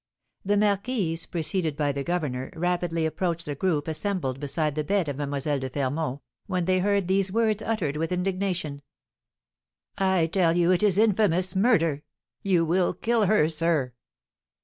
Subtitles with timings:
[0.43, 5.17] The marquise, preceded by the governor, rapidly approached the group assembled beside the bed of
[5.17, 5.59] Mlle.
[5.59, 8.81] de Fermont, when they heard these words uttered with indignation:
[9.99, 12.01] "I tell you it is infamous murder;
[12.41, 13.93] you will kill her, sir!"